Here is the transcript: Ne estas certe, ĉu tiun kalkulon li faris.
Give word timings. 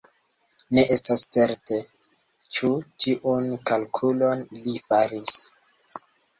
Ne 0.77 0.85
estas 0.95 1.23
certe, 1.37 1.77
ĉu 2.57 2.71
tiun 3.05 3.53
kalkulon 3.73 4.45
li 4.65 4.77
faris. 4.89 5.41